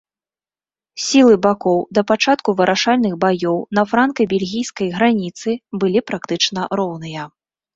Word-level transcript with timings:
Сілы 1.07 1.35
бакоў 1.45 1.75
да 1.97 2.01
пачатку 2.13 2.55
вырашальных 2.61 3.13
баёў 3.25 3.57
на 3.81 3.83
франка-бельгійскай 3.93 4.87
граніцы 4.97 5.49
былі 5.85 5.99
практычна 6.09 6.61
роўныя. 6.83 7.21